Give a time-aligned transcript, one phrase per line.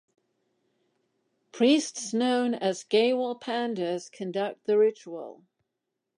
[1.51, 5.43] Priests, known as Gaywal-pandas, conduct the ritual.